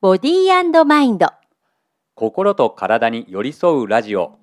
[0.00, 1.26] ボディーマインド。
[2.14, 4.38] 心と体に寄り添うラジオ。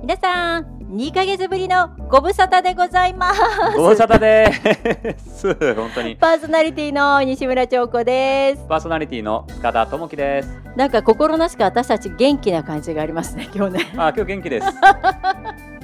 [0.00, 3.40] 皆さん2ヶ月ぶりのご無沙汰でございます。
[3.76, 5.54] ご無沙汰です。
[5.74, 6.16] 本当に。
[6.16, 8.64] パーソナリティの西村彫子です。
[8.66, 10.48] パーソナリティの塚田智樹です。
[10.74, 13.92] なんか心なしか私たち元気な感じがありますね今日ね。
[13.98, 14.66] あ今日元気です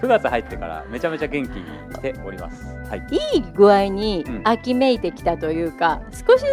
[0.00, 2.64] 9月入ってからめちゃめちゃ元気にしております。
[2.88, 3.06] はい。
[3.34, 4.40] いい具合にうん。
[4.44, 6.46] 秋めいてきたというか、少しず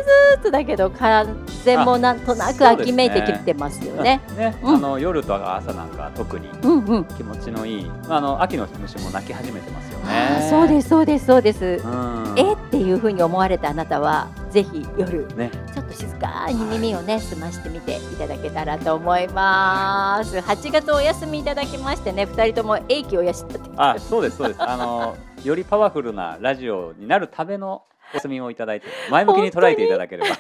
[0.44, 4.22] つだけど風もなんとなく秋めいてきてますよね。
[4.36, 4.76] ね、うん。
[4.76, 7.06] あの夜と朝なんか特にうんうん。
[7.06, 10.40] 気持ちのいいあの秋の虫も鳴き始めてますね。
[10.42, 11.66] ーそうですそうですそうです。
[11.66, 12.34] うん。
[12.38, 15.52] えっていう風に思われたあなたはぜひ夜ね。
[15.74, 20.38] ちょっと静かに耳をね澄ましてみていただけたらと思います。
[20.38, 23.60] 8月お休みいただきましてね2人とも英気を養って。
[23.76, 24.64] あそうですそうです。
[24.64, 30.36] あのよりパワフルなラジオになるためのお休みをいただいて前向きに捉えていただければ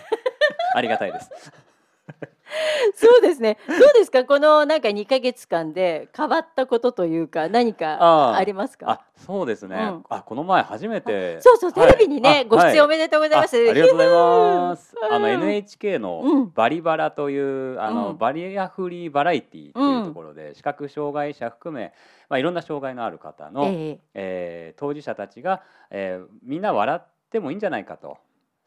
[0.74, 1.30] ありがたいです
[2.96, 3.58] そうですね。
[3.68, 4.24] どうですか？
[4.26, 8.90] このなんか2ヶ月間で変わったことというか何かあーありますか？
[8.90, 10.04] あそうですね、うん。
[10.10, 11.42] あこの前初めて。
[11.42, 13.58] そうそうテレビにね、はいご出演おあめでとうございます。
[13.58, 14.96] あありがとうございます。
[15.12, 16.52] あのうん NHK のうん。
[16.54, 18.18] バリバラというあの、うん。
[18.18, 21.94] バリアフリーバラエティっていうところで、視覚障害者含め、
[22.30, 24.00] まあ、いろんな障害のある方の、え。
[24.14, 28.18] えー当事者たちが、えーみんな笑ってもいいんじゃないかと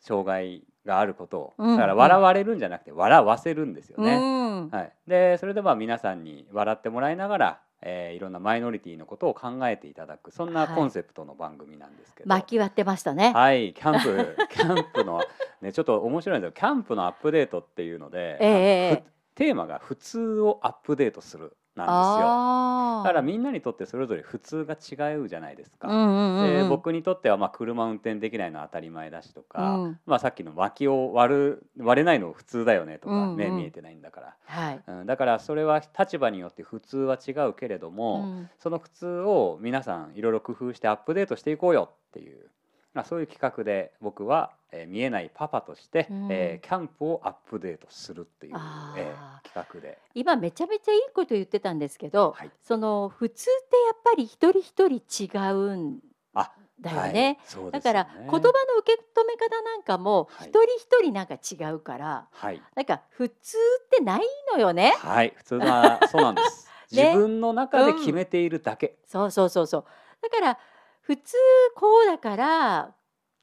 [0.01, 4.17] 障害があることをうんだから笑われるんじゃなくて笑わせるんですよえね。
[4.17, 4.71] うん。
[4.71, 10.75] はい、でそれでまあ皆さんに笑ってもらいながら、えーいろんなマイノリティのことを考えていただくそんなはい。
[10.75, 13.33] コンセプトの番組なんですけど、巻き割ってましたね。
[13.33, 13.73] はい。
[13.75, 15.23] キャンプ キャンプの
[15.63, 16.53] ねちょっと面白いんですよ。
[16.53, 19.05] キャンプのアップデートっていうので、ええええ。
[19.07, 23.03] ふテーマが「普通をアップデートする」なんですよ。
[23.05, 25.89] だからみんなにとってそれぞれ普通が違うじゃないですか。
[25.89, 34.83] で僕にとってはまあ車運転できないのは当たり前だしとか、うんまあ、さっきの脇を割る割れないの普通だよねとか、うんうん目見えてないんだから、はい。
[34.87, 42.51] うん、だからそれは立場によって普通は違うけれども、うんその普通を皆さんいろいろ工夫してアップデートしていこうよっていう、
[42.93, 48.55] まあ、そういう企画で僕は、えー見えないパパとして、うんえーキャンプをアップデートするっていう、
[48.97, 49.99] えー企画で。
[50.15, 55.99] 今めちゃめちゃいいこと言ってたんですけど、はいその普通ってやっぱり一人一人違うん
[56.35, 57.03] あだよね。
[57.03, 57.39] はいね
[57.73, 58.51] だから言葉の受
[58.97, 64.23] け止め方なんかもはい一人一人なんか違うから、はいなんか普通ってない
[64.53, 64.95] のよね。
[64.99, 66.69] はい、普通はそうなんです。
[66.93, 68.97] ね自分の中で決めているだけ。
[69.07, 69.85] そうそうそうそう。
[70.23, 70.59] だから
[71.01, 71.37] 普通
[71.77, 72.97] こうだからっ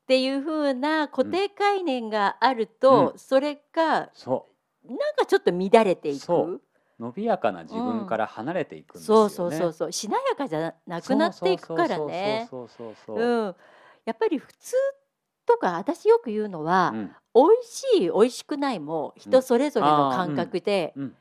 [0.07, 4.47] ていう風な固定概念があると、うんそれがそ
[4.85, 6.19] なんかちょっと乱れていく。
[6.19, 6.61] そうう
[6.99, 9.29] 伸びやかな自分から離れていくんですよね。
[9.29, 12.47] そうそうそうそうしなやかじゃなくなっていくからね。
[12.49, 13.25] そうそうそうそうそうそう。
[13.25, 13.55] うん。
[14.05, 14.75] やっぱり普通
[15.45, 21.15] とか私よく言うのは、うん美味しい美味しくないも人それぞれの感覚で、うん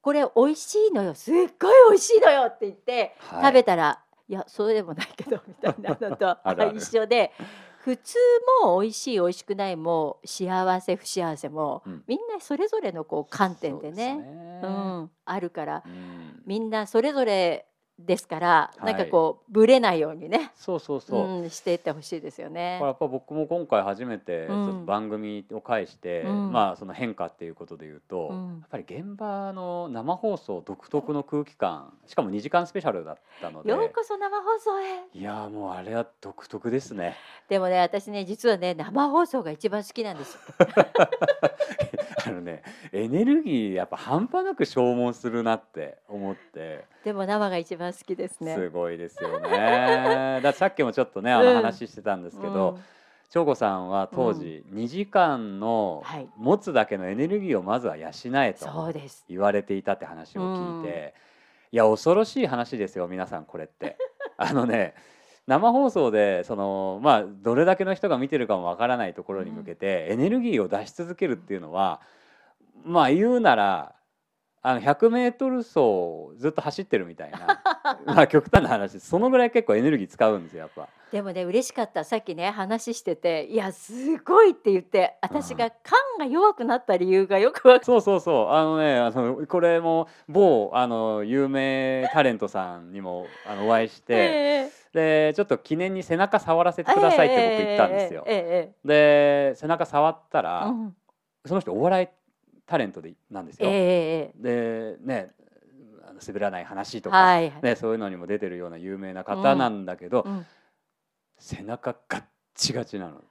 [0.00, 1.48] これ美味しいのよすっごい
[1.90, 3.98] 美味しいのよって言って、はい食べたら
[4.30, 6.36] いやそうでもないけど みたいなのと
[6.72, 7.32] 一緒で
[7.80, 8.16] 普通
[8.62, 12.04] も美味しい美味しくないも幸せ不幸せも、うん。
[12.06, 13.94] みんなそれぞれのこう観点でね。
[13.94, 14.60] すね。
[14.62, 15.82] うん、あるから。
[15.86, 16.42] うん。
[16.44, 17.66] みんなそれぞれ
[18.06, 18.84] ですから、はい。
[18.86, 21.28] なんかこうぶれないようにね、そうそうそう。
[21.42, 22.76] うん、していってほしいですよね。
[22.78, 22.88] これ。
[22.88, 24.48] やっぱ僕も今回初めて
[24.86, 26.52] 番組を介して、うん。
[26.52, 28.58] まあその変化っていうことで言うと、うん。
[28.60, 33.70] やっぱり現場の生放送独特の空気感しかも2時間スペシャルだったので。
[33.70, 35.18] ようこそ生放送へ。
[35.18, 37.16] いやーもうあれは独特ですね。
[37.48, 40.40] でもね私ね実はね生放送が一番好きなんですよ。
[42.30, 48.54] あのねエネルギーやっぱ半端なく消耗するなって思ってでも生が一番好きですね。
[48.54, 50.40] すごいですよね。
[50.42, 52.82] ださっきもちょっとねあのうん話してたんですけど、うん
[53.30, 58.92] 長子さんは当時2時間のはい持つだけのエネルギーをまずは養えそと。
[59.28, 61.14] 言われていたって話を聞いて、
[61.70, 63.96] いや恐ろしい話ですよ皆さんこれって。
[64.36, 64.94] あのね
[65.46, 72.00] 生放送でそのまあどれだけの人が見てるかもわからないところに向けて、エネルギーを出し続けるっていうのは
[72.84, 73.94] まあ言うなら
[74.62, 77.62] あの 100m 走をずっと走ってるみたいな
[78.04, 80.88] まあ極端な話そのぐらい結構エネルギー使うんですよやっぱ。
[81.10, 88.48] でもね嬉しかったさっきね話してていやすごいって言って私が肝が弱くなった理由がよくわかそうそうそう。
[88.50, 98.24] あのねあのこれも某あの有名タレントさんにもあのお会いして、えでちょっと記念に背中触らせてくださいって僕言ったんですよ。
[98.26, 100.96] ええええで背中触ったええら、うん。
[101.46, 102.08] その人お笑い
[102.70, 103.70] タレントでなんですえよ。
[103.72, 105.32] ええでね
[106.06, 110.46] あの滑らない話えとか、はい、ね、そういうのにも出てるような有名な方なんだけど、うん
[111.42, 112.24] 背中ガッ
[112.54, 113.22] チガチなの。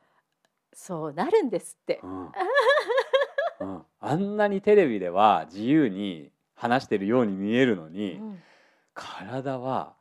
[0.74, 2.08] そうなるんですってう。
[2.08, 2.32] ん
[3.60, 8.40] うん、あんなにテレビでは自由に話してるように見えるのうに、ん
[8.96, 9.94] 体は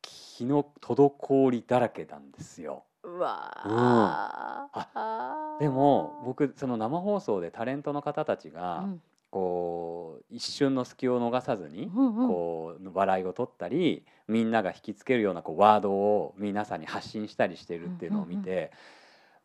[0.00, 2.84] 気の滞りだらけなんですよ。
[3.02, 3.68] うわー。
[3.68, 3.76] うん。
[3.76, 9.00] あーでも僕その生放送でタレントの方たちうがん。
[9.30, 12.28] こう一瞬の隙を逃さずにうんうん。
[12.28, 18.70] こう笑いを取ったりみんなが引きつけるようなこうワードを皆さんに発信したりしてるっていうのを見うんうんて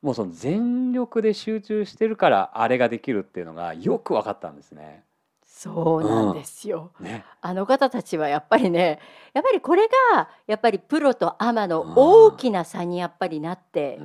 [0.02, 5.04] もうその全力で集中してるからあれができるっていうのがよく分かったんですね。
[5.65, 6.91] そうなんですよ。
[7.00, 7.25] ね。
[7.41, 9.00] あの方たちはやっぱりね
[9.33, 14.00] やっぱりこれがやっぱりプロとアマの大きな差にやっぱりなって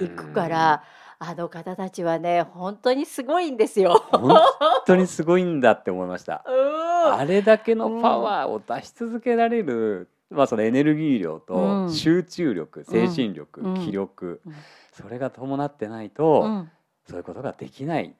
[0.00, 0.82] いくから
[1.20, 4.02] あの方たちはね本当にすごいんですよ。
[4.10, 4.40] 本
[4.84, 6.42] 当にすごいんだって思いました。
[6.48, 7.14] うん。
[7.14, 11.90] あれだけのパワーを出し続けられる、まあ、そのエネルギー量うとん。
[11.90, 13.74] 集中力、精神力、うん。
[13.74, 14.54] 気力、うん。
[14.92, 16.70] それが伴ってないと、うん。
[17.06, 18.16] そういうことができない。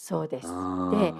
[0.00, 0.48] そうです。
[0.48, 1.14] うんで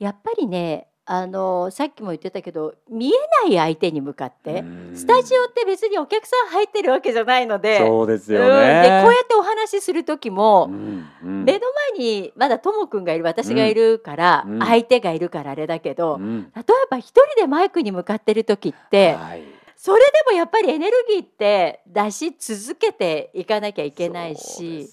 [0.00, 3.10] やっぱりねあのさっきも言ってたけど見え
[3.48, 4.96] ない相手に向かってうん。
[4.96, 7.78] スタジオって別にお客さん入ってるわけじゃないので。
[7.78, 8.46] そうですよね。
[8.46, 8.50] うん。
[8.50, 11.44] でこうやってお話しする時も、うんうん。
[11.44, 11.60] 目の
[11.94, 14.58] 前にまだともくんがいる私がいるから、うん。
[14.60, 16.50] 相手がいるからあれだけど、うん。
[16.56, 19.53] 例えば一人でマイクに向かってる時って、はい
[19.84, 24.88] それでもやっぱりエネルギーって出し続けていかなきゃいけないし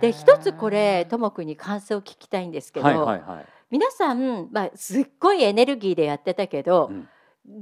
[0.00, 3.46] で一つこれともくんに感想を聞きたいんですけど、はいはいはい。
[3.70, 7.08] 皆さん、まあ、すっごいエネルギーでやってたけど、うん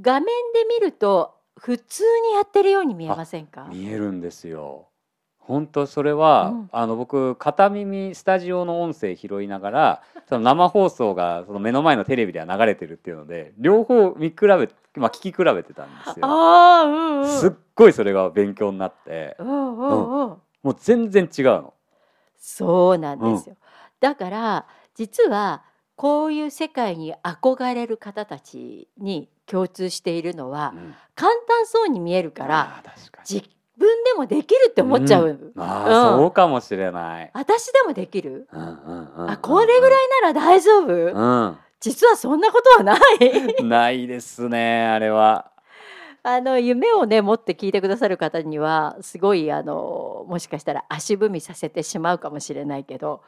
[0.00, 0.30] 画面で
[0.68, 3.68] 見ると普通にやってるように見えませんか？
[3.70, 4.88] 見えるんですよ。
[5.48, 6.68] 本当それは、うん。
[6.70, 14.46] あの僕片耳スタジオの音声拾いながら その生放送がその目の前のテレビでは流れてるっていうので両方見比べ、
[14.96, 16.26] まあ、聞き比べてたんですよ。
[16.26, 17.26] ああうんうん。
[17.26, 19.36] すっごいそれが勉強になって。
[19.38, 21.74] うんうんうんもう全然違うの。
[22.36, 23.56] そうなんですよ、
[24.00, 25.62] だから実は
[25.94, 30.94] こういう世界に憧れる方たちに共通しているのはうん。
[31.14, 33.34] 簡単そうに見えるからあー確かに。
[33.36, 36.18] 自分でもできるって思っちゃう、あー、うん。
[36.18, 37.30] そうかもしれない。
[37.32, 41.08] 私でもできる、うんうんうんうんあこれぐらいなら大丈夫、う
[41.50, 41.58] ん。
[41.80, 42.98] 実はそんなことはない。
[43.62, 45.50] ないですねあれは。
[46.24, 53.22] あの夢をね持って聞いてくださる方にはすごいあのもしかしたら足踏みさせてしまうかもしれないけど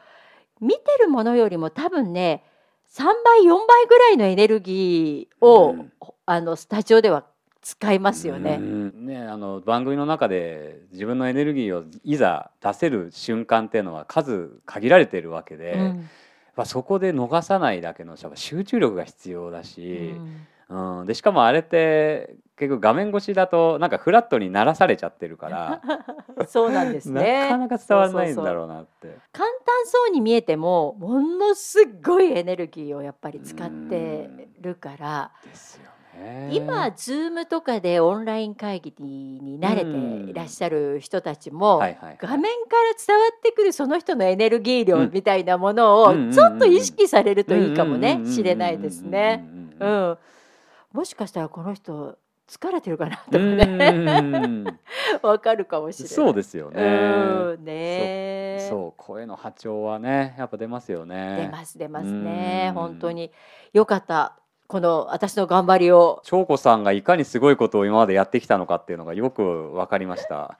[0.59, 2.43] 見てるものよりも多分ね
[2.91, 5.91] 3倍4倍ぐらいのエネルギーを、うん。
[6.25, 7.25] あのスタジオでは
[7.61, 8.57] 使いますようね。
[8.57, 16.09] んねあの番組の中で自分のエネルギーをいざ出せる瞬間っていうのは数限られてるわけで、うん
[16.61, 25.81] ぱそこで逃さないだけの集中力が必要だうし、んうんでしかもあれって結局画面越しだとなんかフラットにならされちゃってるから
[26.47, 27.41] そうなんですね。
[27.41, 29.17] なかなか伝わらないんだろうなって。
[29.33, 34.29] 簡単そうに見えてもものすごいエネルギーをやっぱり使って
[34.61, 35.31] るから。
[35.43, 35.89] ですよね。
[36.51, 42.17] 今、ズームとかでオンライン会議に慣れていらっしゃる人たちも、はいはいはい。
[42.19, 42.53] 画面から
[43.05, 49.45] 伝わってくるその人のエネルギー量うんみたいなものをちょっと意識されるといいかもねうんうんうんうんしれないですね。
[49.79, 50.11] ううん。
[50.11, 50.17] ん、
[50.93, 52.17] もしかしたらこの人
[52.47, 54.79] 疲れてるかなとかうんねうん
[55.23, 56.15] わかるかもしれない。
[56.15, 56.83] そうですよね。
[56.83, 57.63] うん。
[57.65, 61.37] ねそう声の波長はねやっぱ出ますよね。
[61.45, 62.67] 出ます出ますね。
[62.69, 62.73] うん。
[62.75, 63.31] 本当に。
[63.73, 64.37] よかった
[64.71, 70.57] この私の頑張りを長子さんがいかにすごいことを今までやってきたのかっていうのがよくわかりました。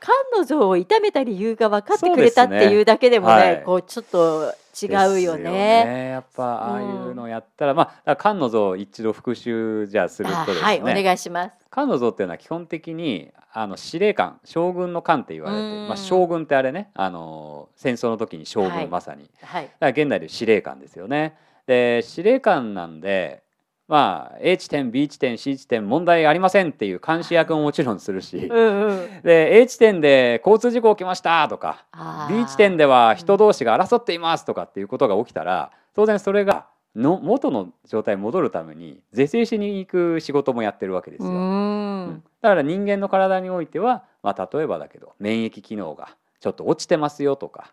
[0.00, 6.08] 菅野像を痛めた理由が分かってくれたっていうだけでもねはいこうちょっと違うよですね。
[6.10, 10.62] やっぱああいうのやったら、まあだから菅野像一度復習じゃあするあとですね。
[10.64, 11.54] はいお願いします。
[11.72, 19.64] 菅野像っていうのは基本的にあの司令官将軍の官って言われて、うんまあ、将軍ってあれねあの戦争の時に将軍、はいまさにはい。
[19.64, 21.34] だから現代で司令官ですよね。
[21.68, 23.42] で司令官なんで
[23.88, 29.22] まあ A 地点 B 地点 C 地点問題ありませんっていう監視役ももちろんするしうんうん。
[29.22, 31.84] で A 地点で交通事故起きましたとか
[32.30, 41.32] B 地点では人同士が争っていますとかっていうことが起きたら当然それがの元の状態に戻るために是正しに行く仕事もやってるわけですうよ。
[41.32, 42.22] ん。
[42.40, 47.72] だから人間の体においては、まあ、例えばだけど免疫機能がちょっと落ちてますよとか、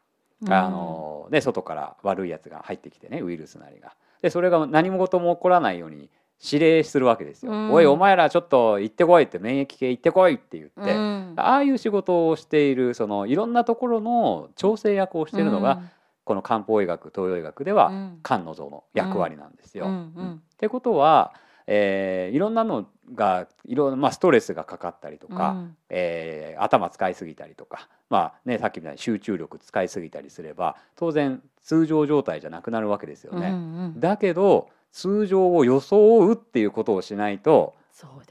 [0.50, 3.94] あのね、外から悪いやつが入ってきてねウイルスなりが。
[4.22, 6.10] でそれが何事も起こらないように
[6.44, 7.52] 指令するわけですよ。
[7.52, 7.72] うん。
[7.72, 11.34] おいお前らちょっと行ってこいって免疫系行ってこいって言って、うん。
[11.38, 15.82] ああいう仕事をしているそのいろんなところの調整役をしているのが、
[16.24, 18.20] この漢方医学東洋医学ではうん。
[18.22, 19.86] 漢の像の役割なんですよ。
[19.86, 20.26] うんううん。
[20.26, 20.34] ん。
[20.36, 21.34] ってことは
[21.68, 33.48] えーいろんなのがいろんな、まあ、ストレスがかかったりとか、うんえー頭使いすぎたりとか、まあね、さっきみたいに集中力使いすぎたりすれば当然通常状態じゃなくなるわけですよね。
[33.50, 33.58] うんう
[33.98, 37.74] んだけど通常を装うっていうことをしないと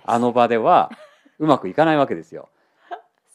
[0.07, 0.91] あの場では
[1.39, 2.49] うまくいかないわけですよ。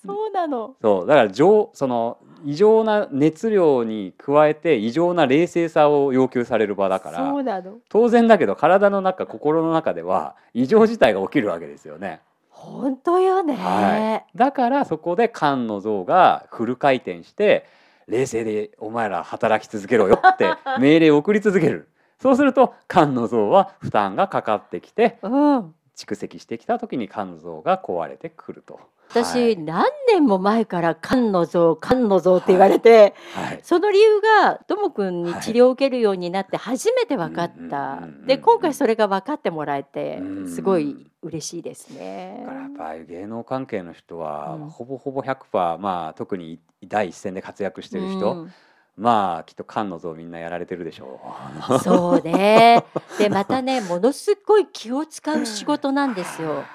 [0.05, 0.75] そうなの。
[0.81, 7.79] そうだから上その異常な熱量に加えて異常な冷静さを要求される場だからそうなの。
[7.89, 12.21] 当然だけど体の中心の中では異常事態が起きるわけですよね。
[12.49, 17.65] 本当よね、はい、だからそこで菅の像がフル回転して
[18.07, 21.87] 冷静でお前ら働き続けろよって 命令を送り続ける。
[22.19, 25.75] そうすると菅の像は負担がかかってきてうん。
[25.95, 28.79] 蓄積してきた時に菅の像が壊れてくると。
[29.09, 42.51] 私、はい何年も前から菅の像菅の像って言われて、はいその理由がともくんに治療を受けるようになって初めて分かった、うんうんうんうんで今回それが分かってもらえてうんすごい嬉しいですねだ。
[42.51, 48.53] からやっぱり芸能関係の人はうんほぼほぼ100%まあ特に第一線で活躍してる人、うん
[48.97, 51.21] まあきっと菅の像みんなやられてるでしょ
[51.69, 51.79] う。
[51.79, 52.83] そうね。
[53.17, 56.65] でまたねものすごい気を使う仕事なんですよ。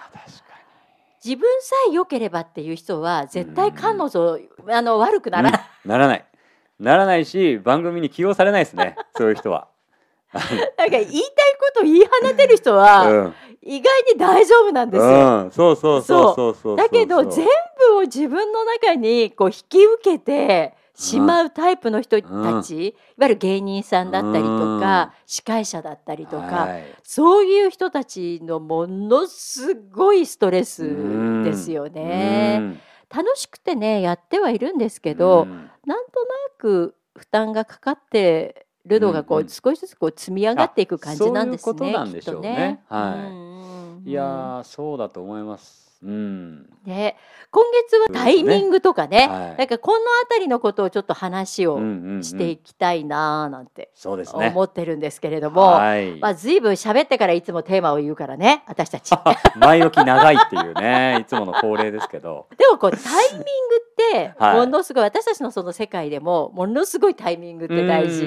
[1.25, 4.39] 自分さえ良ければっていう人は絶対彼女
[4.69, 5.61] あの悪くならない。
[5.85, 6.25] にならない。
[6.79, 8.97] ならないし番組に起用されないですね。
[9.17, 9.69] そういう人は。
[10.35, 10.51] なんか
[10.91, 11.23] 言いたいこ
[11.77, 13.35] と言い放てる人はうん。
[13.63, 15.45] 意外に大丈夫なんですよ。
[15.45, 16.55] うん、そうそうそう。
[16.55, 16.77] そう。
[16.77, 17.47] だけど全
[17.89, 26.85] 部を自分の中にこう引き受けてしまうタイプの人たち、いわゆる芸人さんだったりとか、司会者だったりとか、はい。
[27.03, 32.59] そういう人たちのものすごいストレスですよね。
[32.61, 32.81] うん。
[33.15, 35.71] 楽しくてねやってはいるんですけど、うん。
[35.85, 39.49] なんとなく負担がかかってるのがこう、うんうん。
[39.49, 41.73] 少しずつこう積み上がっていく感じなんですね。
[41.73, 42.81] あそういうことなんでしょうね。
[42.83, 43.15] きっとはい。
[43.15, 44.09] うんうんうん。
[44.09, 45.84] いやーそうだと思います。
[46.05, 46.67] うん。
[46.85, 47.17] ね、
[47.51, 54.49] 今月はタイミングとかね、はいなんかこの辺りのことをちょっと話をうんうんうんしていきたいなーなんてそうですね。
[54.49, 56.19] 思ってるんですけれども、はい。
[56.19, 59.13] まあ随分喋ってからいつもテーマを言うからね私たち。
[59.57, 62.47] 前置き長いっていうね、 いつもの恒例ですけど。
[62.59, 68.25] でもこうタイミングって はいものすごい、私たちのその世界でもものすごいタイミングって大事。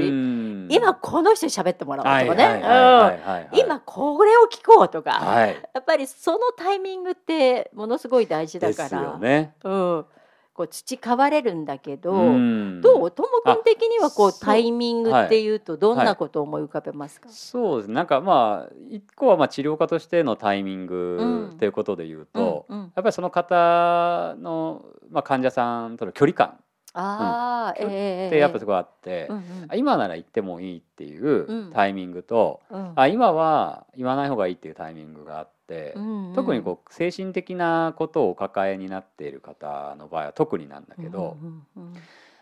[0.67, 0.73] うん。
[0.73, 3.49] 今この人に喋ってもらおうとかね。
[3.53, 5.49] 今これを聞こうとか、はい。
[5.73, 9.55] やっぱりそのタイミングってものすごい大事だから、よね。
[9.63, 10.05] うん、
[10.53, 12.81] こう培われるんだけど、ん。
[12.81, 13.11] どう？
[13.11, 17.87] ともくん的にはこうタイミングっていうとどんなことを思い浮かべますか、そうです。
[17.87, 17.93] ね。
[17.93, 21.49] なんかまあ一個はまあ治療家としてのタイミンうグん。
[21.51, 22.83] っていうことで言うと、うんうん。
[22.83, 26.59] やっぱりその方のまあ患者さんとの距離感
[26.99, 29.43] ああ、えやっぱそこがあって、うんうん。
[29.69, 31.71] あ今なら行ってもいいっていううん。
[31.71, 32.93] タイミングと、うん。
[32.95, 36.35] あ今は言わない方がいいっていうタイミングがあって、うんうん。
[36.35, 41.93] 特にこう精神的なことをお抱えになっている方の場合は特になんだけど、うんうんうん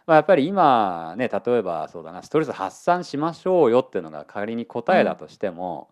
[0.08, 5.90] まあ、やっぱり今ね例えばそうだなストレス発散しましょうよっていうのが仮に答えだとしても、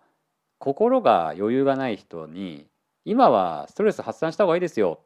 [0.60, 2.68] 心が余裕がない人に
[3.06, 5.00] 今はストレス発散した方がいいですよ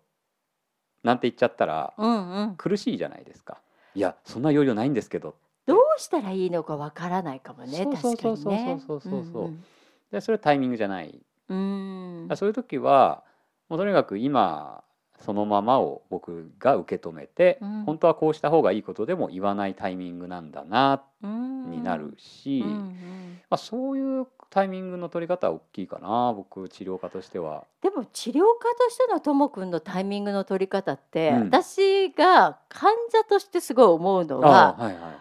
[1.03, 2.55] なんて言っちゃったらうんうん。
[2.57, 3.57] 苦しいじゃないですか。
[3.95, 5.35] いやそんな余裕ないんですけど。
[5.65, 8.79] どうしたらいいのかわからないかもねそう確かにね。
[8.85, 9.23] そうそうそう。
[9.23, 9.63] そうそううん。
[10.11, 11.19] でそれはタイミングじゃない。
[11.49, 13.23] うんそういう時は
[13.69, 14.83] もうとにかく今
[15.19, 17.83] そのままを僕が受け止めて、うん。
[17.85, 21.71] 本当はこうした方がいいことでも言わないタイミングなんだなうん。
[21.71, 23.39] になるし、うんうん。
[23.49, 27.65] まあ、そういうタイミングの取り方は大きいかな僕治療家としては。
[27.81, 31.43] でも治療家としてのともくんのタイミングの取り方って、うん。
[31.45, 35.13] 私が患者としてすごい思うのはあはいはいはい。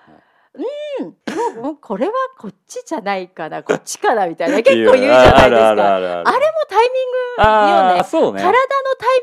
[1.01, 5.97] うん今日これはこっちじゃないかなこっちかなみたいな結構言うじゃないですか。
[5.97, 6.33] あれも
[6.69, 8.39] タイミングあよね。
[8.39, 8.43] ね。
[8.43, 8.55] 体の
[8.99, 9.23] タイ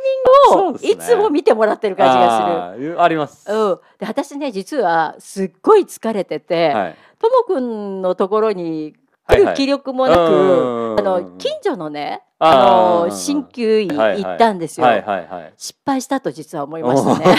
[0.51, 3.45] ミングをいつも見てもらってる感じがあーあります。
[3.45, 3.57] する。
[3.57, 6.95] うん、で私ね実はすっごい疲れててはい。
[7.19, 8.95] ともくんのところに
[9.27, 14.85] 来はいはいる気力もなく、うんあの近所のねあの鍼灸医はいはい行ったんですよ。
[14.85, 15.53] はいはいはい。
[15.57, 17.35] 失敗したと実は思いましたね。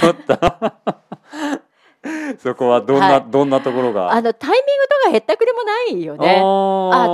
[2.39, 4.13] そこはどんな、はいどんなところが？
[4.13, 4.63] あのタイミング
[5.05, 6.41] とかへったくれもないよね。
[6.43, 7.07] あ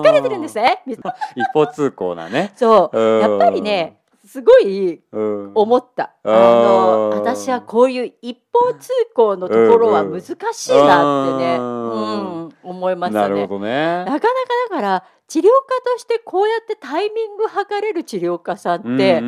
[0.00, 0.82] 疲れてるんですね。
[0.86, 0.94] み
[1.36, 2.52] 一方通行なね。
[2.56, 6.12] そううんやっぱりねすごいうん思った。
[6.22, 10.20] あうんの私はこういう一方通行のところは難
[10.52, 13.34] しいなってね、ううんん思いましたね。
[13.34, 14.04] なるほどねな。
[14.04, 14.26] かなか
[14.70, 15.48] だから治療家
[15.94, 19.18] としてこうやってタイミング測れる治療家さんって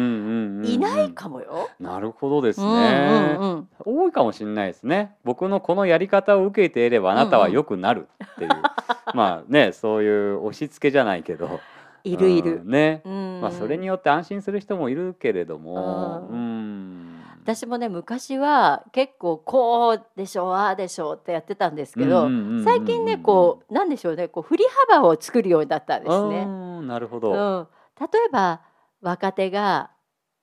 [0.70, 1.70] いないかもよ。
[1.80, 8.50] なるほどですね、うんうんうん多いかもしれないですね僕のこのやり方を受けていればあなたは良くなるっていう、
[9.14, 11.60] まあねそういう押し付けじゃないけど
[12.04, 12.62] いるいる。
[12.64, 13.40] うんね、うん。
[13.40, 22.28] まあそれによって安心する人もいるけれども、ううん、私もね昔は結構こうでしょうああでしょうってやってたんですけど、
[22.64, 26.44] 最近ねこうなんでしょうねこう振り幅を作るようになったんですあね。
[26.44, 27.68] ーなるほうど、ん、
[28.00, 28.60] 例えば
[29.00, 29.90] 若手が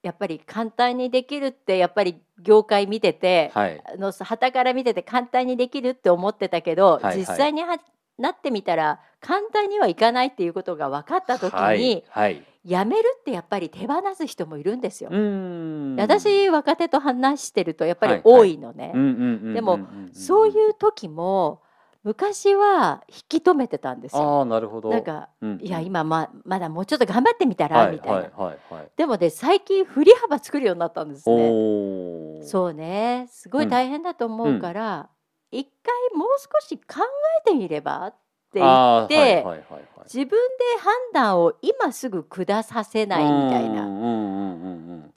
[0.04, 3.82] やっぱり簡単にできるってやっぱり業界見てて、はい。
[3.84, 7.18] あの旗から見てて簡単にできるって思ってたけど、はいはい。
[7.18, 7.78] 実際には
[8.18, 12.44] なってみたら簡単にはいかないっていうことが分かった時に、はいはい。
[12.68, 15.10] やめるってやっぱり手放す人もいるんですよ。
[15.12, 15.96] うん。
[15.98, 19.80] 私若手と話してるとやっぱり多いのね、うんうんうんうんうんでも
[20.12, 21.62] そういう時も
[22.04, 24.40] 昔は引き止めてたんですよ。
[24.40, 24.90] ああなるほど。
[24.90, 28.92] なんかうんいや今ままだもうちょっと頑張ってみたら、はいみたいな、はいはいはい。
[28.98, 32.44] でもね最近振り幅作るようになったんですね。
[32.44, 33.28] そうね。
[33.30, 35.10] すごい大変だと思うから、
[35.52, 37.02] 一回もう少し考
[37.46, 38.27] えてみればって言
[38.60, 39.62] って、いはいはいはい。
[40.06, 40.36] 自分で
[40.82, 43.86] 判断を今すぐ下させないみたいな、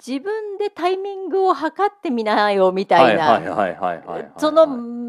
[0.05, 3.41] 自分でタイミングを測ってみなよみたいな、
[4.37, 5.01] そのうん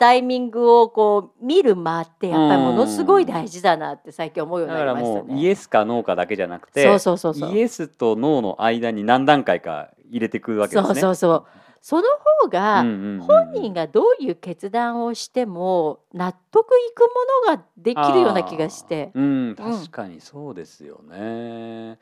[0.00, 5.34] タイミングをこう見る間ってやっぱりものすごい大事だなって最近思うようになりましたね。
[5.34, 11.00] もうイエスかノーかだけじゃなくてイエスとノーの間に何段階か入れてくるわけですね。
[11.00, 12.02] そうそうそうその
[12.42, 17.00] 方が、うんうんうんうん本人がどういう決断をしても納得いく
[17.48, 21.98] ものができるような気がしてうん確かにそうですよね。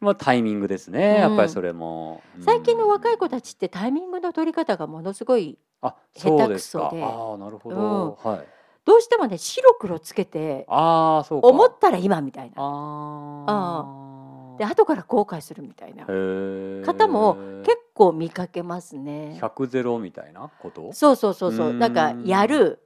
[0.00, 2.22] まあタイミングですね、やっぱりそれも。
[2.40, 7.02] 最近の若い子ちたちってタイミングの取り方がものすごいあ下手くそで。
[7.02, 8.46] ああなるほど、はい。
[8.84, 11.48] どうしてもね白黒つけてああそうか。
[11.48, 14.56] 思ったら今みたいなああ。
[14.58, 16.04] で後から後悔するみたいな。
[16.04, 19.38] 方も結構見かけますね。
[19.40, 20.92] 百ゼロみたいなこと？
[20.92, 22.78] そうそうそうそううなんかやる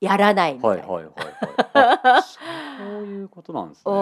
[0.00, 0.86] やらないみたいな。
[0.86, 1.14] はいはいはい
[1.74, 2.14] はい。
[2.14, 2.38] あそ
[3.00, 3.92] ういうことなんですね。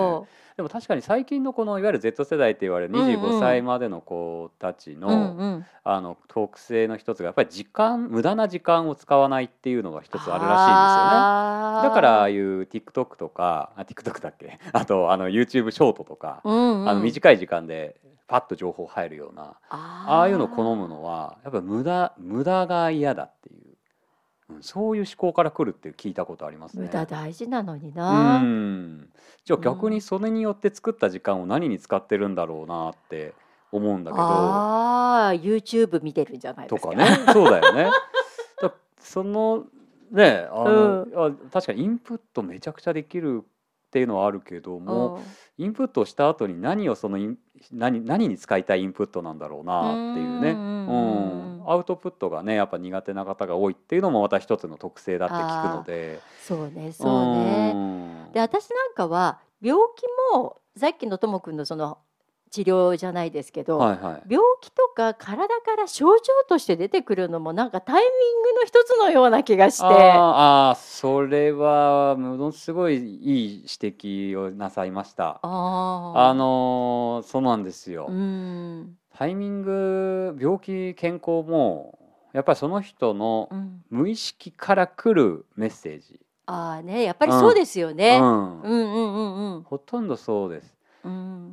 [0.56, 11.88] でも確かに最近のこのいわゆる Z 世代って言われるうんうん25歳までの子たちの、うんうんあの特性の一つがやっぱり時間無駄な時間を使わないっていうのが一つあるらしいんですよね。
[11.88, 14.58] だからああいう TikTok とかあ TikTok だっけ？
[14.72, 23.52] あとあの YouTube ショートとか、うんうんあの短い時間でパッと情報入るようなあああいうのを好むのはやっぱ無駄無駄が嫌だってい
[24.50, 26.86] う、うん、そういう思考から来るって聞いたことありますね。
[26.86, 28.38] 無駄大事なのにうな。
[28.38, 29.08] ん
[29.44, 33.32] じゃあ逆にそれによって作った時間を何に使ってるんだろうなって
[33.70, 36.90] 思うんだけどああ YouTube 見てるんじゃないですか。
[36.90, 37.90] とかねそうだよね。
[38.60, 39.66] だその
[40.10, 43.44] ねあの、あ確かにインプットめちゃくちゃできる
[43.96, 45.64] っていうのはあるけども、うん。
[45.64, 47.38] インプットをした後に何をそのイン
[47.72, 50.50] 何何に使いたいインプットなんだろうなっていうね。
[50.50, 56.20] うんうんうんうんアウトプットがねやっぱ苦手な方が多いっていうのもまた一つの特性だって聞くので。
[56.40, 57.74] そうねそうね。
[57.74, 61.98] ねで私なんかは病気もさっきのともくんのその
[62.50, 64.22] 治療じゃないですけど、はいはい。
[64.28, 69.84] 病気とか体から症状として出てくるのもなんかタイミングの一つのような気がして。
[69.84, 69.92] あー
[70.70, 75.40] あーそれはものすごいいい指摘をなさいました。
[75.42, 76.18] あー。
[76.18, 78.96] あのーそうなんですよ、うん。
[79.14, 81.98] タイミング病気健康も
[82.32, 88.18] やっぱりその人のうん、無意識から来るメッセージ、ああねやっぱりそうですよね。
[88.20, 88.60] うん。
[88.60, 89.62] うんうんうんうん。
[89.62, 90.75] ほとんどそうです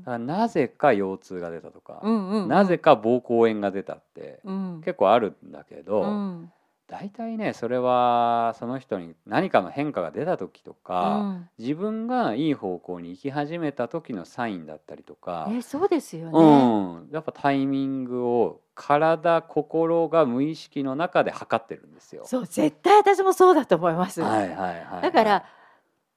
[0.03, 2.01] からなぜか腰痛が出たとか、
[2.47, 6.51] なぜか膀胱炎が出たってうん結構あるんだけど、うん
[6.85, 16.31] 大体ねそれはその人に何かの変化が出た時とか、うん自分がいい方向に行き始めた時のサインだったりとか、えそうですよね。
[16.33, 22.23] うん、やっぱタイミングを体心が無意識の中で測ってるんですよ。
[22.25, 24.21] そう絶対私もそうだと思います。
[24.21, 25.45] はいはいはいはい、だから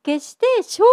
[0.07, 0.85] 決して症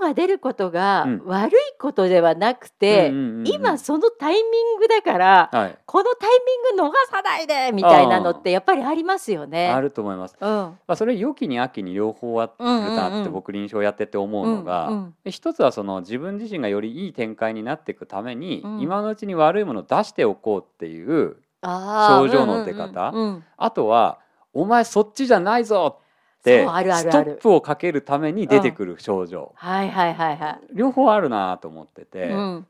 [0.00, 1.22] 状が出ることがうん。
[1.24, 3.10] 悪いことではなくて、
[3.44, 6.30] 今そのタイミングだからはい、このタイ
[6.74, 9.68] ミング逃さないでみたいなのってやっぱりありますよね。
[9.70, 10.36] あると思います。
[10.38, 10.48] うん。
[10.48, 15.30] まあ、それ良きに秋に両方あるなって僕臨床やってて思うのが、うんうん。
[15.30, 18.80] 一つはその自分自身がよりいい展開になっていくために、うん。
[18.80, 23.12] 今のうちに悪いものを出しておこうっていう症状の出方。
[23.56, 24.18] あとは
[24.52, 26.07] 「お前そっちじゃないぞ!」っ
[26.48, 30.60] てそうあるあストップをかけるために出てくる症状、はいはいはいはい。
[30.72, 32.66] 両方あるなと思ってて、うん。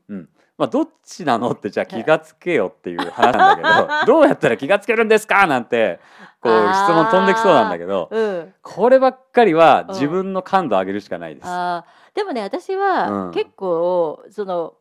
[0.57, 6.01] まあ、どっちなのってじゃあ気がつけよっていう話なんだけど どうやったら気がつけるんですかなんて
[6.41, 9.93] こう質問飛んできそうなんだけどうんこればっかりはうん。
[9.93, 11.47] 自分の感度を上げるしかないです。
[11.47, 12.15] あー。
[12.15, 12.79] でもね私うん。
[12.81, 14.73] は結構その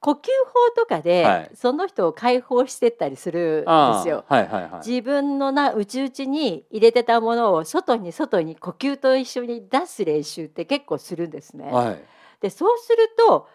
[0.00, 4.24] 呼吸法とかで、はいその人を解放してったりするんですよ。
[4.28, 4.88] はいはいはい。
[4.88, 11.72] 自分のな内々に入れてたものを外に外に呼吸と一緒に出す練習って結構するんですね。
[11.72, 12.04] はい。
[12.40, 13.48] でそうすると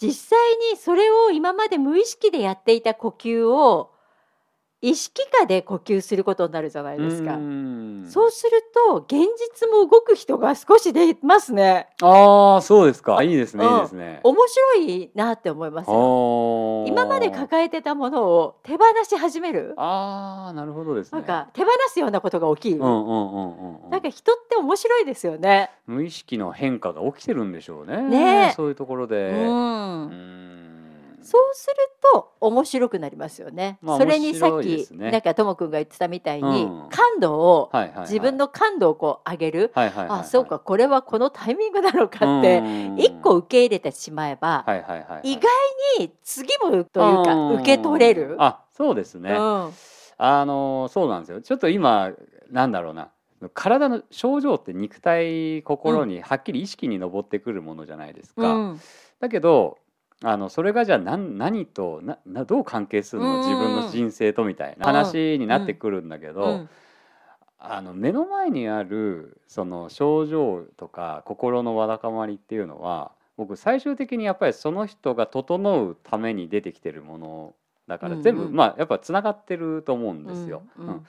[0.00, 0.38] 実際
[0.72, 3.89] にそれを今まで無意識でやっていた呼吸を
[4.82, 7.32] 意識下で呼吸することになるじゃないですか。
[8.08, 9.28] そうすると現
[9.60, 11.88] 実も動く人が少し出ますね。
[12.02, 13.22] ああ、そうですか。
[13.22, 14.20] いいですね、いいですね。
[14.24, 16.84] 面白いなって思いますよ。
[16.88, 19.74] 今まで抱えてたものを手放し始める？
[19.76, 21.18] ああ、なるほどですね。
[21.18, 22.80] なんか手放すようなことが起きる。
[22.80, 23.90] うんうんうんうん。
[23.90, 25.70] なんか人って面白いですよね。
[25.86, 28.00] 無意識の変化が起きてるんでしょうね。
[28.00, 29.28] ね、そういうところで。
[29.28, 30.06] うん。
[30.06, 30.59] うん
[31.22, 31.74] そうする
[32.12, 33.78] と面白くなりますよね。
[33.82, 42.62] まあ、それにさっき、ね、なんかともくんが言ってたみたいに、うん、感度を、はいはいはい、自分の感度をこう上げる、はいはいはいはい、あそうかこれはこのタイミングなのかって
[42.98, 45.42] 一個受け入れてしまえば、はいはいはいはい、意外
[45.98, 48.36] に次もというか受け取れる。
[48.38, 49.72] あそうですね、うん、
[50.16, 51.42] あのそうなんですよ。
[51.42, 52.12] ちょっと今
[52.50, 53.10] なんだろうな。
[53.54, 58.42] 体の症状って肉体心にはっきり意識に上ってくるものじゃないですか。
[58.52, 58.80] うん、
[59.18, 59.78] だけど
[60.22, 63.38] あのそれがじゃあ何何とななどう関係するの？
[63.38, 66.68] 自分の人生とみたいな話になってくるんだけど、うん、
[67.58, 77.54] あの目の前にあるその症状とか心のわだかまりっていうのは僕最終的にやっぱりその人が整うために出てきてるもの
[77.88, 78.48] だから全部、うん。
[78.48, 80.62] うん、まあやっぱつながってると思うんですよ。
[80.78, 81.06] うん、うん。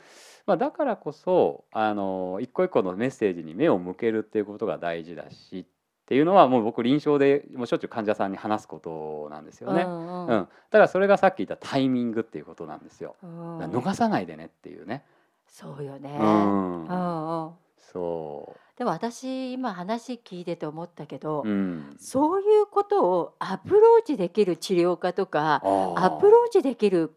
[0.47, 5.67] まあ、だからこそあの一個一個のメッセージに目を向けるっていうことが大事だし
[6.11, 9.83] っていうのはもう僕臨床でもうしょっちゅう患者さんに話すことなんですよね。
[9.83, 13.15] うん、うん、ただそれがさっき言ったタイミングっていうことなんですよ。
[13.23, 15.05] 逃さないでねっていうね。
[15.47, 16.17] そうよね。
[16.19, 16.81] うん。
[16.81, 18.77] うん、そう。
[18.77, 25.61] でも私今話聞いてて思ったけど、うん、そういうことをアプローチできる治療家とか
[25.95, 27.13] アプローチできる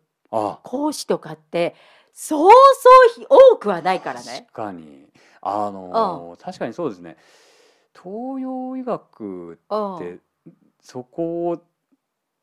[0.62, 1.74] 講師とかって
[2.12, 2.52] そう
[3.16, 4.46] そう多くはないからね。
[4.52, 5.09] 確かに
[5.42, 7.16] あの、確かにそうですね。
[7.94, 10.18] 東洋医学って
[10.80, 11.62] そこを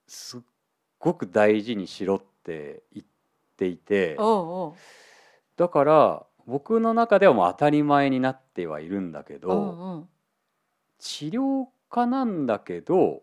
[0.07, 0.41] すっ
[0.99, 3.05] ごく大事にしろって言っ
[3.57, 4.15] ていて
[5.57, 9.49] だから僕の中ではもう当たり前になってはいるんだけど
[10.99, 13.21] 治療家なんだけど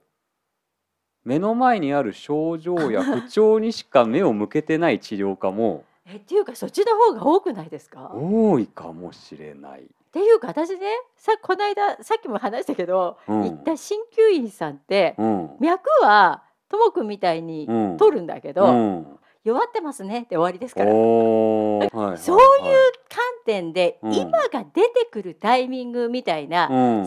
[1.24, 8.10] 目の前にある症状や不調にしか目を向けてない治療家も えっていうかそっちの方が多くないですか？
[8.14, 9.86] 多いかもしれない。
[10.18, 10.78] っていうか私ね
[11.16, 19.06] さこの間さっきも話したけど、うん、行った鍼灸院さんって、うん、脈はともくんみたいに取るんだけど、うん、
[19.44, 27.06] 弱ってますねって終わりですから、 はい、そういう観点で、今が出てくるタイミングみたいな、そうい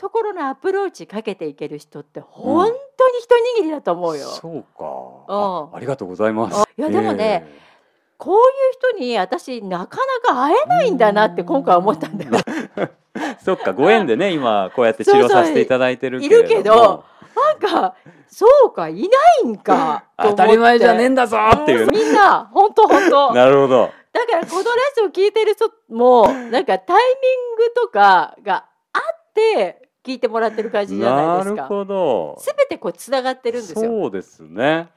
[0.00, 3.28] ところのアプローチかけていける人って本当に一
[3.60, 4.28] 握りだと思うよ。
[4.28, 4.86] そうか。
[5.28, 6.64] あありがとうございます。
[6.78, 7.65] いやでもね、えー
[8.18, 12.32] こういう人に私なかなか会えないんだなって今回思ったんだよ。
[13.42, 17.94] そっかご縁でね今こうやって治療させていただいてるけいるけどなんか
[18.28, 19.08] そうかいな
[19.44, 23.32] いんか当たり前じゃねえんだぞっていう、みんな本当本当。
[23.34, 23.90] なるほど。
[24.12, 31.54] だからこのラジオ聞いてる人もなんかタイミングとかがあって聞いてもらってる感じじゃないですか。
[31.54, 32.38] なるほど。
[32.40, 33.80] 全てこうつながってるんですよ。
[33.80, 34.88] そうですね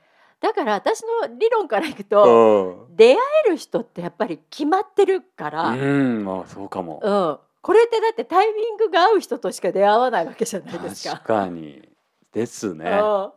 [0.41, 6.23] だから私の理論からいくと、うん、出会える人ってやっぱり決まってるからうん。
[6.23, 11.15] まあそうかも、うん、これってだってタイミングが合う人としか出会わないわけじゃないですか。
[11.15, 11.88] 確かに。
[12.32, 13.34] ですね、だ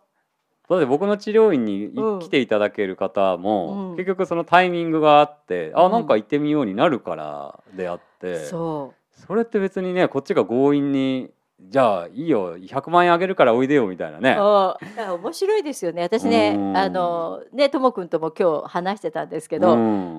[0.77, 9.21] って僕の治療院に来ていただける方も、うん、結局そのタイミングがあって、うん、あなんか行ってみようになるからであって、そう。
[9.27, 11.31] それって別にねこっちが強引に
[11.69, 14.37] じゃあいいよ100万円あげるからおいでよみたいなね。
[14.39, 16.03] 面白いですよね。
[16.03, 19.77] 私ねあのねともくんとも今日話してたんですけど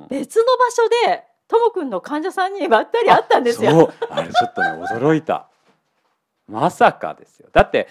[0.09, 3.93] 別の場所でともくんの患者さんにばったり会ったんですよ。
[4.09, 5.47] あれちょっとね驚いた。
[6.47, 7.49] まさかですよ。
[7.53, 7.87] だって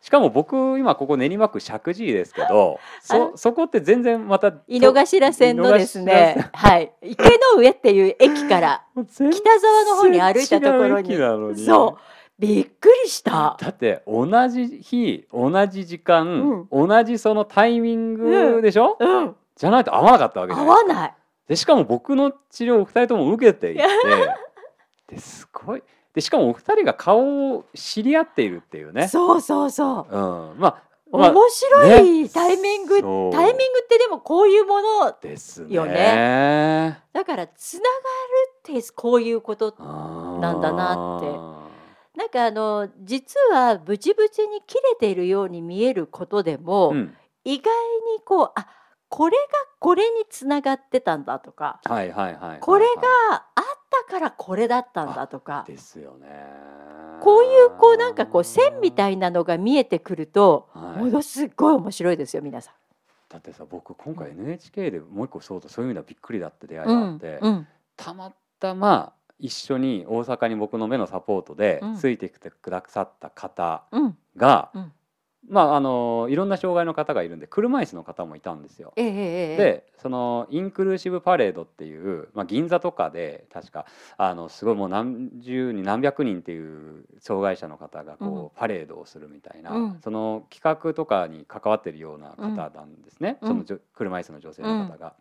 [0.00, 6.48] しかも僕今ここ練馬区石神井ですけど そそこって全然また井の頭線のですね。
[6.52, 6.92] はい。
[7.02, 11.16] 池の上っていう駅から 北沢の方に歩いたところに。
[11.56, 13.56] そうびっくりした。
[13.58, 21.14] だって同じ日同じ時間、うん、同じそのタイミングでしょ、うん、うん、じゃないと合わなかったわけじゃない合わない。
[21.48, 23.82] でしかも僕の治療を2人とも受けていて
[25.08, 25.82] ですごい。
[26.12, 29.08] でしかもお二人が顔を知り合っているっていうね。
[29.08, 37.00] そうそうそう、うん、まあ面白いタイミング、ね、タイミングってでもこういうものですよね。
[37.12, 37.86] だからつなが
[38.72, 41.55] るってこういうことなんだなって
[42.16, 47.70] なんかあの実はブチブチに切れているように見えることでも、うん、意外
[48.16, 48.66] にこうあ
[49.08, 49.42] これが
[49.78, 53.02] これにつながってたんだとか、はいはいはい、これが
[53.54, 53.64] あっ
[54.06, 56.26] たからこれだったんだとかですよね。
[57.20, 61.04] ここういうこうなんかこう線みたいなのが見えてくるとはい。
[61.04, 62.72] ものすごい面白いですよ皆さ
[63.28, 67.00] だってさ僕今回 NHK でもう一個そうだそういう意味ではびっくりだって出会いん。
[67.00, 67.66] があって、うん。
[67.96, 71.96] たまたま一緒に大阪に僕の目のサポートでうん。
[71.96, 74.16] ついてきてくださった方うん。
[74.36, 74.92] が、うん。
[75.48, 78.92] まああのいろんな障害の方がいるんで車椅子の方もいたんですよ。
[78.96, 79.56] ええええええ。
[79.56, 89.98] でそのインクルーシブパレードっていう、まあ、銀座とかで確かあのすごいもう何十人何百人っていう障害者の方がこう、パレードをするみたいな、うん。
[90.02, 93.64] その企画とかに関わってるような方なんですね、うん。
[93.64, 95.14] その車椅子の女性の方が。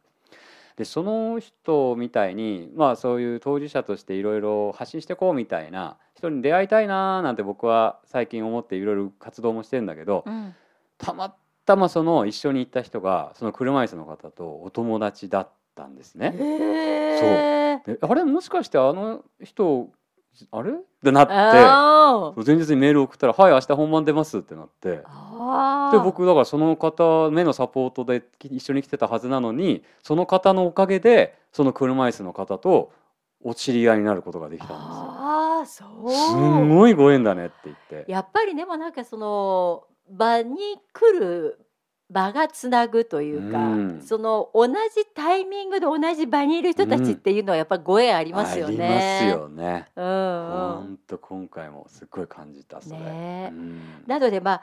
[0.78, 10.54] でその人みたいにまあそういう当事者としていろいろ発信していこうみたいな人に出会いたいなーなんて僕は最近思っていろいろ活動もしてるんだけど、うん。
[10.98, 11.36] たま
[11.66, 16.34] たまその一緒に行った人がその車椅子の方とお友達だったんですね。
[16.38, 19.90] へえであれもしかしてあの人
[20.52, 20.72] あれ？
[20.72, 21.34] ってなって
[22.46, 24.90] 前日にメール送ったら「はい明日本番出ます」ってなって。
[25.92, 32.92] で僕だからその方目のサポートで一緒に来てたはずなのにその方のおかげでその車椅子の方と
[33.44, 35.90] お知り合いになることができたんですよ。
[36.10, 36.40] すう。
[36.40, 38.12] んごいご縁だねって言って。
[38.12, 40.58] やっぱりでもなんかその場に
[40.94, 41.65] 来る
[42.10, 44.74] 場がつなぐというか、うんその同じ
[45.16, 48.86] タイミングで同じ場にいる人たちっていうのはやっぱりご縁ありますよね。
[48.86, 49.88] ありますよね。
[49.96, 53.00] うんうん本当今回もすっごい感じたそれ。
[53.00, 54.62] ねうんなのでまあ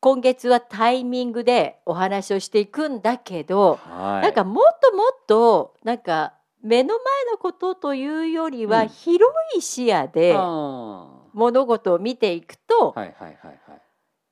[0.00, 4.22] 今月はタイミングでお話をしていくんだけど、はい。
[4.22, 6.98] なんかもっともっとなんか目の前
[7.30, 13.81] のことというよりはうん広い視野であ物事を見ていくと、ーはいはいはいはい。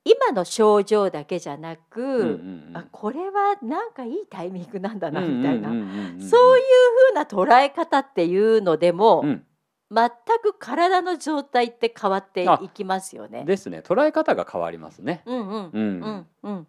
[0.04, 2.76] 今の症状だけじゃなく、うんうんうん。
[2.76, 6.64] あこれはなんかいいタイミングなんだなみたいな、そういう
[7.12, 9.46] 風な捉え方っていうのでも、うん。
[9.92, 10.08] 全
[10.40, 13.44] く体の状態って変わっていきますよね。
[13.44, 13.80] ですね。
[13.80, 15.22] 捉え方が変わりますね。
[15.26, 15.64] うんうん。
[15.64, 16.66] ううんんうん。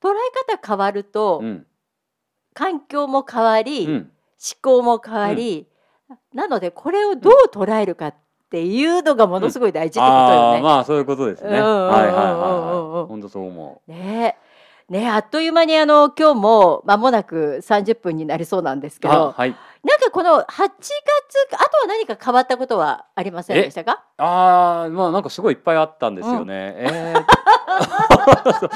[0.00, 1.66] 捉え方変わると、うん。
[2.54, 4.12] 環境も変わり、思うん。
[4.62, 5.68] 考も変わり、
[6.32, 8.14] なのでこれをどう捉えるかっ
[8.50, 10.58] ていうのがものすごい大事ってことあよね。
[10.58, 11.50] あまあそういうことですね。
[11.50, 13.06] はいうんうんうんうんはいはいはい。
[13.08, 14.36] 本当そう思ね
[14.88, 19.00] えねえあっという間にあの今日も間もなく30分になりそうなんですう。
[19.00, 19.54] けどあはい。
[19.84, 20.66] なんかこの8月あ
[21.56, 24.02] とは何か変わったことはありませんでしたか？
[24.16, 26.74] ああまあなんかすごいいっぱいあったんですよね。
[26.78, 27.24] えー
[28.58, 28.70] そう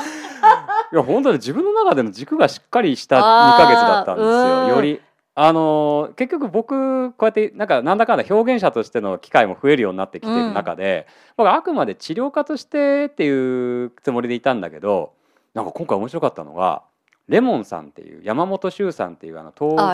[0.92, 4.68] いや本当に自分の中での軸がしっかりした2ヶ月だったんですよ。
[4.76, 5.00] より
[5.35, 15.14] あのー結局僕こうやってなんかなんだかんだ表現者としての機会も増えるようになってきてる中で、僕はあくまで治療家としてっていうつもりでいたんだけど
[15.55, 16.83] なんか今回面白かったのが
[17.29, 19.85] レモンさんっていう山本周さんっていうあの東京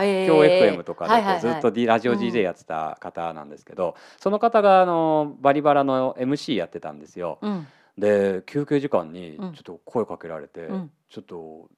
[0.40, 2.18] ー FM とかでこうずっと D ラジオうん。
[2.18, 7.38] DJ やってた方なんですけど、その方があのバリバラの MC やってたんですよ。
[7.42, 7.66] うん。
[7.96, 9.52] で休憩時間にうん。
[9.52, 10.90] ちょっと声かけられて「うん。
[11.10, 11.68] ちょっと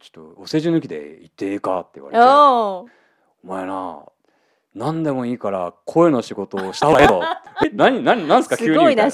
[0.00, 2.20] ちょっとお世辞抜きで行っていいか?」って言われて
[3.44, 4.00] 「お前な
[4.74, 7.22] 何でもいいから声の仕事をした方がいいぞ」
[7.66, 9.10] え何何何すか急にみたいな、ね。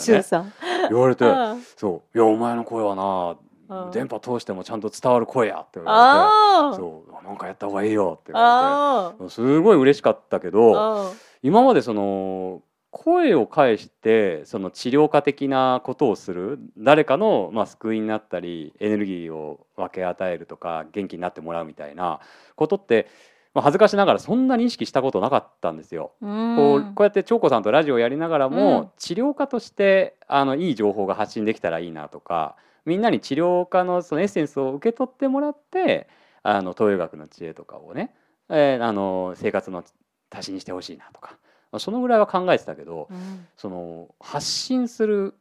[0.90, 2.98] 言われてうん「そういやお前の声はうん。
[2.98, 7.26] な電波通してもちゃんと伝わる声や」って言われて「そう。
[7.26, 9.30] なんかやった方がいいよ」って言わあれて。
[9.32, 12.62] すごい嬉しかったけーど今までその
[12.96, 22.20] 声を介してその治療家的なことをする誰かのまあ救いになったりエネルギーを分け与えるとか元気になってもらうみたいな
[22.54, 23.06] ことって、
[23.54, 26.12] まあ、恥ずかしながらそんなに意識したことなかったんですよ。
[26.22, 32.56] うんこうこうやって長子さんとラジオやりながらも、うん治療家としてあのいい情報が発信できたらいいなとか
[32.86, 36.08] みんなに治療家のそのエッセンスを受け取ってもらって
[36.42, 38.14] あの東洋学の知恵とかをね、
[38.48, 39.84] えーあの生活の
[40.30, 41.45] 足しにしてほしいなとかまあ
[41.78, 43.46] そのぐらいは考えてたけどうん。
[43.56, 45.34] その発信する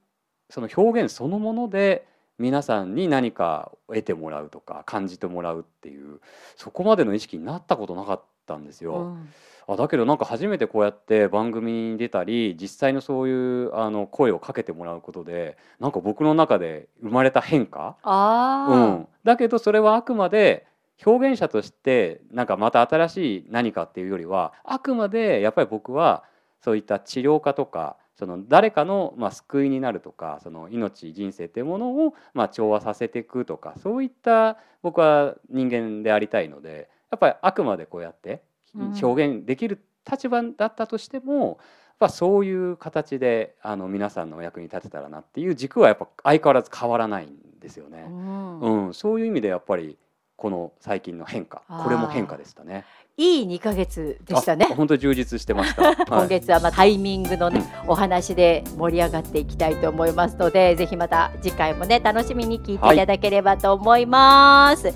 [0.49, 2.07] その表現そのもので
[2.37, 6.19] 皆さんに何かを得てもらうとか感じてもらうっていう
[6.57, 8.95] そこまでの意識になったことなかったんですよ。
[8.95, 9.29] うん。
[9.67, 13.31] あだけどなんか初めてこうやって番組に出たり実際のそうい
[13.65, 20.67] うあの声をかけてもらうことでなんか僕の中で生まれた変化、うん、だけどそれはあくまで
[21.03, 26.23] 表現者としてなんかまた新しい何かっていうよりはあくまでやっぱり僕は
[26.61, 38.41] そういった治療家とかその誰かのまあ救いになるとかその命人生っていうものをまあ調和させていくとかそういった僕は人間でありたいのでやっぱりあくまでこうやって
[38.75, 38.93] うん。
[39.01, 39.79] 表現できる
[40.09, 41.57] 立場だったとしても、やっ
[41.99, 48.03] ぱそういう形であの皆さんのお役に立てたらなっていう軸はやっぱ相変わらず変わらないんですようね。
[48.03, 48.59] ん。
[48.59, 49.97] うん、そういう意味でやっぱり
[50.37, 52.85] この最近の変化これも変化でしたね。
[53.17, 54.75] いい2ヶ月でしたねあ。
[54.75, 55.95] 本当に充実してました。
[56.05, 64.93] 今月はまあタイミングのね、うお話で盛り上がっていきたいと思いますのでぜひまた次回もね楽しみに聞いていただければと思います、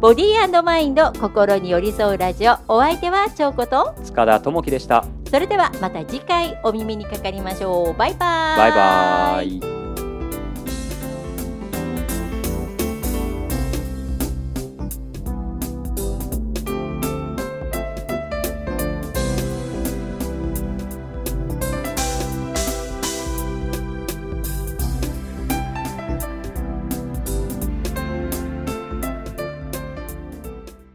[0.00, 5.04] ボディーマインド心に寄り添うラジオお相手は長子と塚田智樹でした。
[5.30, 9.91] それではまた次回お耳にかかりましょうバイバイバイバイ。